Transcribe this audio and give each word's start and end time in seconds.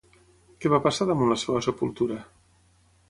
Què 0.63 0.71
va 0.73 0.79
passar 0.87 1.07
damunt 1.11 1.33
la 1.33 1.39
seva 1.43 1.61
sepultura? 1.67 2.19